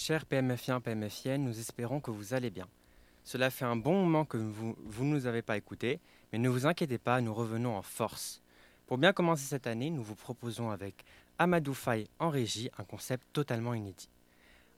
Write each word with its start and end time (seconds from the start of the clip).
Chers 0.00 0.26
PMFiens, 0.26 0.80
PMFiennes, 0.80 1.42
nous 1.42 1.58
espérons 1.58 2.00
que 2.00 2.12
vous 2.12 2.32
allez 2.32 2.50
bien. 2.50 2.68
Cela 3.24 3.50
fait 3.50 3.64
un 3.64 3.74
bon 3.74 4.00
moment 4.04 4.24
que 4.24 4.36
vous, 4.36 4.76
vous 4.78 5.04
ne 5.04 5.10
nous 5.10 5.26
avez 5.26 5.42
pas 5.42 5.56
écoutés, 5.56 5.98
mais 6.32 6.38
ne 6.38 6.48
vous 6.48 6.66
inquiétez 6.66 6.98
pas, 6.98 7.20
nous 7.20 7.34
revenons 7.34 7.76
en 7.76 7.82
force. 7.82 8.40
Pour 8.86 8.96
bien 8.96 9.12
commencer 9.12 9.42
cette 9.42 9.66
année, 9.66 9.90
nous 9.90 10.04
vous 10.04 10.14
proposons 10.14 10.70
avec 10.70 11.04
Amadou 11.40 11.74
Faye 11.74 12.06
en 12.20 12.30
régie 12.30 12.70
un 12.78 12.84
concept 12.84 13.26
totalement 13.32 13.74
inédit. 13.74 14.08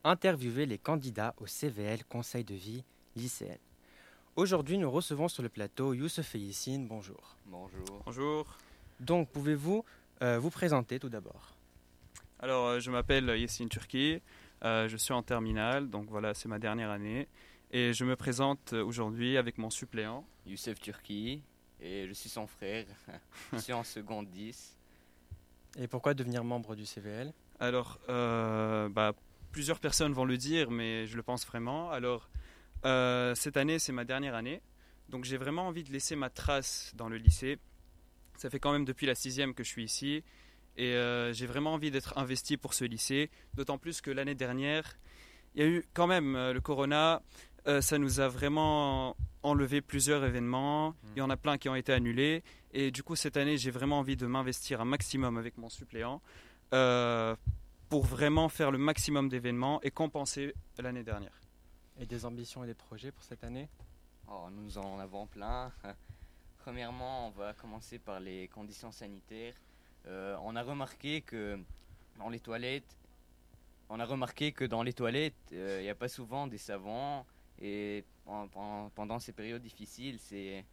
Interviewer 0.05 0.65
les 0.65 0.79
candidats 0.79 1.35
au 1.37 1.47
CVL 1.47 2.03
Conseil 2.07 2.45
de 2.45 2.55
vie 2.55 2.83
lycéenne. 3.15 3.59
Aujourd'hui, 4.37 4.79
nous 4.79 4.91
recevons 4.91 5.29
sur 5.29 5.43
le 5.43 5.51
plateau 5.51 5.93
Youssef 5.93 6.33
Yissine. 6.35 6.89
Bonjour. 6.89 7.37
Bonjour. 7.45 8.03
Bonjour. 8.07 8.59
Donc, 9.01 9.29
pouvez-vous 9.29 9.85
euh, 10.23 10.39
vous 10.39 10.51
présenter 10.51 10.99
tout 10.99 11.11
d'abord? 11.11 11.55
Alors, 12.39 12.69
euh, 12.69 12.81
je 12.81 12.91
m'appelle 12.91 13.29
Yessine 13.39 13.69
Turki. 13.69 14.23
Euh, 14.65 14.89
je 14.89 14.97
suis 14.97 15.13
en 15.13 15.23
terminale, 15.23 15.89
donc 15.89 16.09
voilà, 16.11 16.35
c'est 16.35 16.49
ma 16.49 16.59
dernière 16.59 16.91
année. 16.91 17.29
Et 17.71 17.93
je 17.93 18.05
me 18.05 18.17
présente 18.17 18.73
aujourd'hui 18.73 19.37
avec 19.37 19.59
mon 19.59 19.71
suppléant. 19.71 20.27
Youssef 20.47 20.81
Turki, 20.81 21.43
et 21.81 22.07
je 22.07 22.13
suis 22.13 22.29
son 22.29 22.47
frère. 22.47 22.87
je 23.53 23.59
suis 23.59 23.73
en 23.73 23.85
seconde 23.85 24.29
10. 24.31 24.77
Et 25.79 25.87
pourquoi 25.87 26.15
devenir 26.15 26.45
membre 26.45 26.75
du 26.75 26.85
CVL 26.85 27.33
Alors, 27.61 28.01
euh, 28.09 28.89
bah, 28.89 29.15
plusieurs 29.53 29.79
personnes 29.79 30.13
vont 30.13 30.25
le 30.25 30.37
dire, 30.37 30.71
mais 30.71 31.07
je 31.07 31.17
le 31.17 31.23
pense 31.23 31.47
vraiment. 31.47 31.91
Alors, 31.91 32.29
euh, 32.85 33.35
cette 33.35 33.57
année, 33.57 33.79
c'est 33.79 33.93
ma 33.93 34.05
dernière 34.05 34.35
année. 34.35 34.61
Donc, 35.09 35.25
j'ai 35.25 35.37
vraiment 35.37 35.67
envie 35.67 35.85
de 35.85 35.93
laisser 35.93 36.17
ma 36.17 36.31
trace 36.31 36.93
dans 36.97 37.09
le 37.09 37.17
lycée. 37.17 37.59
Ça 38.37 38.51
fait 38.51 38.59
quand 38.59 38.73
même 38.73 38.85
depuis 38.85 39.07
la 39.07 39.15
sixième 39.15 39.55
que 39.55 39.65
je 39.65 39.69
suis 39.69 39.85
ici. 39.85 40.25
Et 40.81 40.95
euh, 40.95 41.35
j'ai 41.35 41.45
vraiment 41.45 41.75
envie 41.75 41.91
d'être 41.91 42.17
investi 42.17 42.57
pour 42.57 42.73
ce 42.73 42.87
lycée. 42.87 43.31
D'autant 43.53 43.77
plus 43.77 44.01
que 44.01 44.11
l'année 44.11 44.35
dernière, 44.35 44.97
il 45.55 45.63
y 45.63 45.63
a 45.63 45.69
eu 45.69 45.85
quand 45.93 46.07
même 46.07 46.37
euh, 46.37 46.55
le 46.55 46.63
corona. 46.63 47.21
Euh, 47.67 47.83
ça 47.83 47.99
nous 47.99 48.19
a 48.19 48.29
vraiment 48.29 49.15
enlevé 49.43 49.83
plusieurs 49.83 50.25
événements. 50.25 50.95
Il 51.15 51.19
y 51.19 51.21
en 51.21 51.29
a 51.29 51.37
plein 51.37 51.59
qui 51.59 51.69
ont 51.69 51.75
été 51.75 51.93
annulés. 51.93 52.43
Et 52.73 52.91
du 52.91 53.03
coup, 53.03 53.15
cette 53.15 53.37
année, 53.37 53.59
j'ai 53.59 53.71
vraiment 53.71 53.99
envie 53.99 54.17
de 54.17 54.27
m'investir 54.27 54.81
un 54.81 54.87
maximum 54.87 55.37
avec 55.37 55.59
mon 55.59 55.69
suppléant 55.69 56.23
euh, 56.73 57.37
pour 57.91 58.07
vraiment 58.07 58.49
faire 58.49 58.71
le 58.71 58.79
maximum 58.79 59.29
d'événements 59.29 59.83
et 59.83 59.91
compenser 59.91 60.55
l'année 60.79 61.03
dernière. 61.03 61.39
Et 61.99 62.07
des 62.07 62.25
ambitions 62.25 62.65
et 62.65 62.67
des 62.67 62.75
projets 62.75 63.13
pour 63.13 63.25
cette 63.25 63.45
année? 63.45 63.69
Oh, 64.29 64.49
nous 64.51 64.79
en 64.79 64.99
avons 64.99 65.27
plein. 65.27 65.71
Premièrement, 66.65 67.29
on 67.29 67.31
va 67.33 67.53
commencer 67.53 67.99
par 67.99 68.19
les 68.19 68.49
conditions 68.49 68.93
sanitaires. 68.93 69.55
Euh, 70.07 70.37
on 70.43 70.57
a 70.57 70.63
remarqué 70.63 71.21
que 71.23 71.59
dans 72.19 72.29
les 72.29 72.41
toilettes, 72.41 72.97
on 73.89 74.01
a 74.01 74.05
remarqué 74.05 74.53
que 74.53 74.65
dans 74.65 74.83
les 74.83 74.93
toilettes, 74.93 75.35
euh, 75.53 75.79
il 75.81 75.85
n'y 75.85 75.91
a 75.91 75.95
pas 75.95 76.09
souvent 76.09 76.47
des 76.47 76.59
savons 76.59 77.25
et 77.61 78.05
en- 78.27 78.49
en- 78.55 78.91
pendant 78.95 79.19
ces 79.19 79.33
périodes 79.33 79.63
difficiles, 79.63 80.19
c'est 80.21 80.65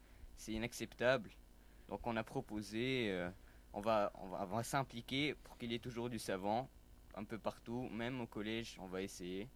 inacceptable. 0.48 1.32
Donc 1.90 2.06
on 2.06 2.16
a 2.16 2.24
proposé, 2.24 3.08
euh, 3.12 3.30
on 3.74 3.82
va 3.82 4.12
on 4.16 4.28
va, 4.46 4.64
s'impliquer 4.64 5.36
pour 5.44 5.58
qu'il 5.58 5.72
y 5.72 5.76
ait 5.76 5.80
toujours 5.80 6.10
du 6.10 6.20
savon 6.20 6.68
un 7.16 7.24
peu 7.24 7.38
partout, 7.38 7.90
même 7.92 8.22
au 8.22 8.28
collège, 8.28 8.78
on 8.80 8.88
va 8.88 9.02
essayer. 9.02 9.48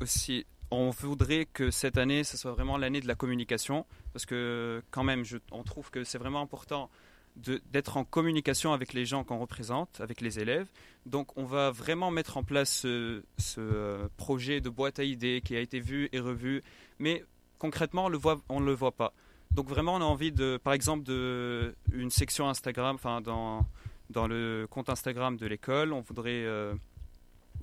Aussi, 0.00 0.46
on 0.70 0.90
voudrait 0.90 1.46
que 1.46 1.70
cette 1.70 1.98
année, 1.98 2.24
ce 2.24 2.36
soit 2.36 2.52
vraiment 2.52 2.76
l'année 2.76 3.00
de 3.00 3.06
la 3.08 3.14
communication, 3.14 3.86
parce 4.12 4.26
que 4.26 4.82
quand 4.90 5.04
même, 5.04 5.24
on 5.50 5.62
trouve 5.62 5.90
que 5.90 6.04
c'est 6.04 6.18
vraiment 6.18 6.40
important 6.40 6.90
d'être 7.38 7.96
en 7.96 8.04
communication 8.04 8.72
avec 8.72 8.92
les 8.92 9.06
gens 9.06 9.24
qu'on 9.24 9.38
représente, 9.38 10.00
avec 10.00 10.20
les 10.20 10.40
élèves. 10.40 10.66
Donc, 11.06 11.36
on 11.36 11.44
va 11.44 11.70
vraiment 11.70 12.10
mettre 12.10 12.36
en 12.36 12.42
place 12.42 12.80
ce, 12.80 13.22
euh, 13.58 14.08
projet 14.16 14.60
de 14.60 14.68
boîte 14.68 14.98
à 14.98 15.04
idées 15.04 15.40
qui 15.44 15.56
a 15.56 15.60
été 15.60 15.80
vu 15.80 16.08
et 16.12 16.20
revu, 16.20 16.62
mais 16.98 17.24
concrètement, 17.58 18.06
on 18.06 18.08
le 18.08 18.18
voit, 18.18 18.40
on 18.48 18.60
le 18.60 18.72
voit 18.72 18.92
pas. 18.92 19.12
Donc, 19.52 19.68
vraiment, 19.68 19.94
on 19.94 20.00
a 20.00 20.04
envie 20.04 20.32
de, 20.32 20.58
par 20.62 20.72
exemple, 20.72 21.04
de 21.04 21.74
une 21.92 22.10
section 22.10 22.48
Instagram, 22.48 22.96
enfin 22.96 23.20
dans 23.20 23.66
dans 24.10 24.26
le 24.26 24.66
compte 24.70 24.88
Instagram 24.88 25.36
de 25.36 25.46
l'école, 25.46 25.92
on 25.92 26.00
voudrait 26.00 26.44
euh, 26.44 26.74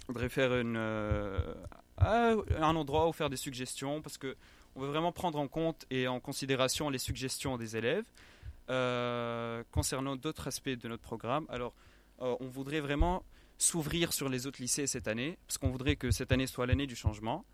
voudrait 0.08 0.30
faire 0.30 0.50
euh, 0.52 1.54
ah, 1.98 2.34
un 2.60 2.76
endroit 2.76 3.08
où 3.08 3.14
faire 3.14 3.30
des 3.30 3.38
suggestions 3.38 4.02
parce 4.02 4.18
que 4.18 4.36
on 4.76 4.82
veut 4.82 4.88
vraiment 4.88 5.12
prendre 5.12 5.40
en 5.40 5.48
compte 5.48 5.86
et 5.90 6.08
en 6.08 6.20
considération 6.20 6.90
les 6.90 6.98
suggestions 6.98 7.58
des 7.58 7.78
élèves 7.78 8.06
concernant 8.68 10.16
d'autres 10.16 10.48
aspects 10.48 10.70
de 10.70 10.88
notre 10.88 11.04
programme. 11.04 11.46
Alors, 11.50 11.74
euh, 12.22 12.36
on 12.40 12.48
voudrait 12.48 12.80
vraiment 12.80 13.24
s'ouvrir 13.58 14.14
sur 14.14 14.30
les 14.30 14.48
autres 14.48 14.62
lycées 14.62 14.88
cette 14.88 15.08
année 15.08 15.38
parce 15.48 15.58
qu'on 15.58 15.70
voudrait 15.70 15.96
que 15.96 16.12
cette 16.12 16.32
année 16.32 16.48
soit 16.48 16.66
l'année 16.66 16.88
du 16.88 16.96
changement. 16.96 17.46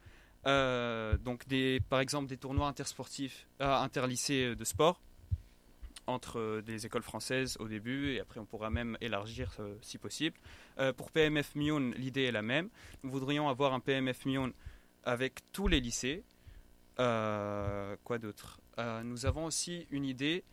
Euh, 0.48 1.18
donc, 1.18 1.46
par 1.90 2.00
exemple, 2.00 2.28
des 2.28 2.38
tournois 2.38 2.68
intersportifs, 2.68 3.48
euh, 3.62 3.76
interlycées 3.76 4.56
de 4.56 4.64
sport 4.64 5.02
entre 6.08 6.40
euh, 6.40 6.62
des 6.62 6.86
écoles 6.88 7.04
françaises 7.04 7.58
au 7.60 7.68
début 7.68 8.14
et 8.14 8.20
après 8.20 8.40
on 8.40 8.46
pourra 8.46 8.72
même 8.72 8.98
élargir 9.02 9.52
euh, 9.60 9.76
si 9.82 10.00
possible. 10.00 10.36
Euh, 10.80 10.94
pour 10.94 11.12
PMF 11.12 11.54
Mion, 11.56 11.80
l'idée 11.96 12.24
est 12.24 12.32
la 12.32 12.42
même. 12.42 12.70
Nous 13.04 13.12
voudrions 13.12 13.50
avoir 13.50 13.74
un 13.74 13.80
PMF 13.80 14.26
Mion 14.26 14.52
avec 15.04 15.40
tous 15.52 15.68
les 15.68 15.80
lycées. 15.80 16.24
Euh, 17.00 17.96
quoi 18.04 18.18
d'autre? 18.18 18.60
Euh, 18.80 19.04
Nous 19.04 19.26
avons 19.28 19.46
aussi 19.46 19.88
une 19.92 20.06
idée 20.06 20.44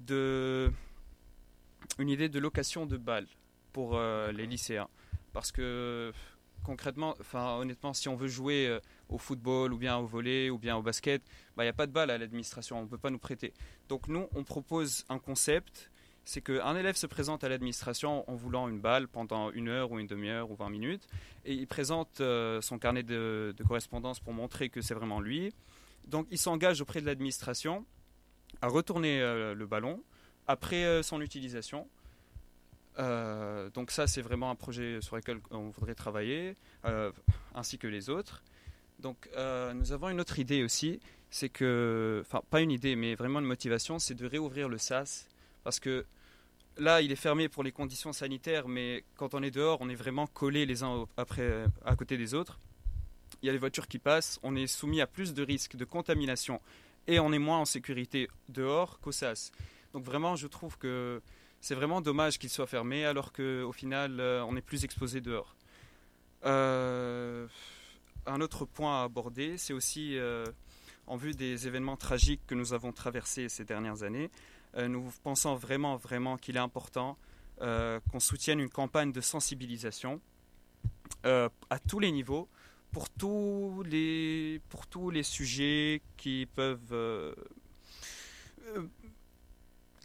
de 0.00 0.70
une 1.98 2.08
idée 2.08 2.28
de 2.28 2.38
location 2.38 2.86
de 2.86 2.96
balles 2.96 3.28
pour 3.72 3.96
euh, 3.96 4.32
les 4.32 4.46
lycéens. 4.46 4.88
Parce 5.32 5.52
que 5.52 6.12
concrètement, 6.64 7.14
enfin 7.20 7.56
honnêtement, 7.56 7.92
si 7.92 8.08
on 8.08 8.16
veut 8.16 8.28
jouer 8.28 8.66
euh, 8.66 8.80
au 9.08 9.18
football 9.18 9.72
ou 9.72 9.78
bien 9.78 9.96
au 9.96 10.06
volley 10.06 10.50
ou 10.50 10.58
bien 10.58 10.76
au 10.76 10.82
basket, 10.82 11.22
bah, 11.56 11.64
il 11.64 11.66
n'y 11.66 11.70
a 11.70 11.74
pas 11.74 11.86
de 11.86 11.92
balle 11.92 12.10
à 12.10 12.18
l'administration, 12.18 12.78
on 12.78 12.82
ne 12.82 12.88
peut 12.88 12.98
pas 12.98 13.10
nous 13.10 13.18
prêter. 13.18 13.52
Donc 13.88 14.08
nous, 14.08 14.26
on 14.34 14.44
propose 14.44 15.04
un 15.08 15.18
concept, 15.18 15.90
c'est 16.24 16.40
qu'un 16.40 16.74
élève 16.76 16.96
se 16.96 17.06
présente 17.06 17.44
à 17.44 17.48
l'administration 17.48 18.28
en 18.28 18.34
voulant 18.34 18.68
une 18.68 18.80
balle 18.80 19.08
pendant 19.08 19.50
une 19.50 19.68
heure 19.68 19.92
ou 19.92 19.98
une 19.98 20.06
demi-heure 20.06 20.50
ou 20.50 20.56
20 20.56 20.70
minutes, 20.70 21.06
et 21.44 21.52
il 21.52 21.66
présente 21.66 22.20
euh, 22.20 22.60
son 22.62 22.78
carnet 22.78 23.02
de, 23.02 23.54
de 23.56 23.62
correspondance 23.64 24.20
pour 24.20 24.32
montrer 24.32 24.70
que 24.70 24.80
c'est 24.80 24.94
vraiment 24.94 25.20
lui. 25.20 25.52
Donc 26.08 26.26
il 26.30 26.38
s'engage 26.38 26.80
auprès 26.80 27.00
de 27.00 27.06
l'administration 27.06 27.84
à 28.62 28.68
retourner 28.68 29.20
euh, 29.20 29.54
le 29.54 29.66
ballon 29.66 30.02
après 30.46 30.84
euh, 30.84 31.02
son 31.02 31.20
utilisation. 31.20 31.88
Euh, 32.98 33.70
donc 33.70 33.90
ça, 33.90 34.06
c'est 34.06 34.22
vraiment 34.22 34.50
un 34.50 34.54
projet 34.54 35.00
sur 35.00 35.16
lequel 35.16 35.40
on 35.50 35.70
voudrait 35.70 35.94
travailler, 35.94 36.56
ainsi 37.54 37.78
que 37.78 37.86
les 37.86 38.10
autres. 38.10 38.42
Donc 39.00 39.28
nous 39.74 39.92
avons 39.92 40.08
une 40.08 40.20
autre 40.20 40.38
idée 40.38 40.62
aussi, 40.62 41.00
c'est 41.30 41.48
que, 41.48 42.22
enfin 42.24 42.42
pas 42.48 42.60
une 42.60 42.70
idée, 42.70 42.94
mais 42.94 43.14
vraiment 43.16 43.40
une 43.40 43.46
motivation, 43.46 43.98
c'est 43.98 44.14
de 44.14 44.26
réouvrir 44.26 44.68
le 44.68 44.78
SAS, 44.78 45.28
parce 45.64 45.80
que 45.80 46.06
là, 46.78 47.02
il 47.02 47.10
est 47.10 47.16
fermé 47.16 47.48
pour 47.48 47.64
les 47.64 47.72
conditions 47.72 48.12
sanitaires, 48.12 48.68
mais 48.68 49.04
quand 49.16 49.34
on 49.34 49.42
est 49.42 49.50
dehors, 49.50 49.78
on 49.80 49.88
est 49.88 49.96
vraiment 49.96 50.26
collés 50.28 50.64
les 50.64 50.84
uns 50.84 51.06
après, 51.16 51.64
à 51.84 51.96
côté 51.96 52.16
des 52.16 52.34
autres. 52.34 52.60
Il 53.42 53.46
y 53.46 53.48
a 53.48 53.52
les 53.52 53.58
voitures 53.58 53.88
qui 53.88 53.98
passent, 53.98 54.38
on 54.42 54.54
est 54.54 54.68
soumis 54.68 55.00
à 55.00 55.06
plus 55.06 55.34
de 55.34 55.42
risques 55.42 55.76
de 55.76 55.84
contamination 55.84 56.60
et 57.06 57.20
on 57.20 57.32
est 57.32 57.38
moins 57.38 57.58
en 57.58 57.64
sécurité 57.64 58.28
dehors 58.48 58.98
qu'au 59.00 59.12
SAS. 59.12 59.52
Donc 59.92 60.04
vraiment, 60.04 60.36
je 60.36 60.46
trouve 60.46 60.76
que 60.78 61.22
c'est 61.60 61.74
vraiment 61.74 62.00
dommage 62.00 62.38
qu'il 62.38 62.50
soit 62.50 62.66
fermé 62.66 63.04
alors 63.04 63.32
qu'au 63.32 63.72
final, 63.72 64.20
euh, 64.20 64.44
on 64.46 64.56
est 64.56 64.62
plus 64.62 64.84
exposé 64.84 65.20
dehors. 65.20 65.56
Euh, 66.44 67.46
un 68.26 68.40
autre 68.40 68.66
point 68.66 69.00
à 69.00 69.04
aborder, 69.04 69.56
c'est 69.56 69.72
aussi 69.72 70.18
euh, 70.18 70.44
en 71.06 71.16
vue 71.16 71.32
des 71.32 71.66
événements 71.66 71.96
tragiques 71.96 72.42
que 72.46 72.54
nous 72.54 72.74
avons 72.74 72.92
traversés 72.92 73.48
ces 73.48 73.64
dernières 73.64 74.02
années, 74.02 74.30
nous 74.76 75.08
pensons 75.22 75.54
vraiment, 75.54 75.94
vraiment 75.94 76.36
qu'il 76.36 76.56
est 76.56 76.60
important 76.60 77.16
qu'on 77.60 78.18
soutienne 78.18 78.58
une 78.58 78.68
campagne 78.68 79.12
de 79.12 79.20
sensibilisation 79.20 80.20
à 81.22 81.78
tous 81.86 82.00
les 82.00 82.10
niveaux 82.10 82.48
pour 82.94 83.10
tous 83.10 83.82
les, 83.84 84.60
pour 84.70 84.86
tous 84.86 85.10
les 85.10 85.24
sujets 85.24 86.00
qui 86.16 86.46
peuvent 86.46 86.92
euh, 86.92 87.34
euh, 88.68 88.86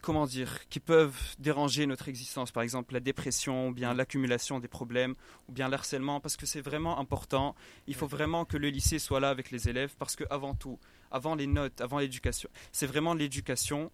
comment 0.01 0.25
dire, 0.25 0.68
qui 0.69 0.80
peuvent 0.80 1.36
déranger 1.38 1.86
notre 1.86 2.09
existence, 2.09 2.51
par 2.51 2.63
exemple 2.63 2.94
la 2.94 3.00
dépression, 3.00 3.68
ou 3.68 3.74
bien 3.74 3.94
l'accumulation 3.94 4.59
des 4.59 4.68
problèmes, 4.68 5.13
ou 5.47 5.51
bien 5.51 5.69
l'harcèlement, 5.69 6.19
parce 6.19 6.36
que 6.36 6.47
c'est 6.47 6.62
vraiment 6.62 7.00
important. 7.00 7.56
Il 7.86 7.94
faut 7.94 8.07
vraiment 8.07 8.44
que 8.44 8.57
le 8.57 8.69
lycée 8.69 8.97
soit 8.97 9.19
là 9.19 9.30
avec 9.30 9.51
les 9.51 9.69
élèves, 9.69 9.94
parce 10.00 10.15
que 10.15 10.24
avant 10.31 10.56
tout, 10.56 10.80
avant 11.12 11.35
les 11.35 11.45
notes, 11.45 11.81
avant 11.81 12.00
l'éducation, 12.00 12.50
c'est 12.71 12.88
vraiment 12.88 13.13
l'éducation 13.13 13.92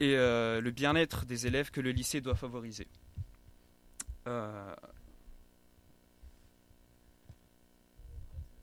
et 0.00 0.14
euh, 0.16 0.62
le 0.62 0.70
bien-être 0.70 1.26
des 1.26 1.46
élèves 1.46 1.70
que 1.70 1.82
le 1.82 1.90
lycée 1.90 2.22
doit 2.22 2.36
favoriser. 2.36 2.88
Euh, 4.26 4.74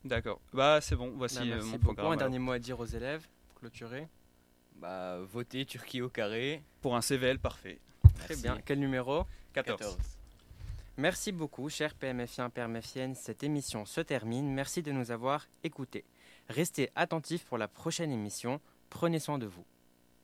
D'accord. 0.04 0.40
Bah 0.54 0.80
c'est 0.82 0.96
bon. 0.96 1.14
Voici 1.16 1.36
Bah, 1.38 1.42
euh, 1.44 1.48
merci 1.48 1.66
mon 1.66 1.72
beaucoup. 1.74 1.84
programme. 1.86 2.06
Un 2.06 2.10
alors. 2.12 2.20
dernier 2.20 2.40
mot 2.40 2.52
à 2.52 2.60
dire 2.60 2.80
aux 2.80 2.86
élèves 2.86 3.28
pour 3.50 3.60
clôturer 3.60 4.08
Bah, 4.78 5.20
votez 5.32 5.66
Turquie 5.66 6.02
au 6.02 6.10
carré. 6.10 6.64
Pour 6.82 6.96
un 6.96 7.02
CVL 7.02 7.38
parfait. 7.40 7.80
Très 8.16 8.36
bien. 8.36 8.60
Quel 8.66 8.80
numéro? 8.80 9.26
14. 9.54 9.80
14. 9.80 9.98
Merci 10.98 11.32
beaucoup, 11.32 11.70
chers 11.70 11.94
PMFiens, 11.96 12.50
PMFiennes. 12.50 13.16
Cette 13.16 13.44
émission 13.44 13.86
se 13.86 14.02
termine. 14.02 14.52
Merci 14.54 14.82
de 14.84 14.92
nous 14.92 15.12
avoir 15.12 15.46
écoutés. 15.64 16.04
Restez 16.50 16.90
attentifs 16.96 17.46
pour 17.46 17.58
la 17.58 17.68
prochaine 17.68 18.12
émission. 18.12 18.60
Prenez 18.90 19.20
soin 19.20 19.38
de 19.40 19.46
vous. 19.46 19.66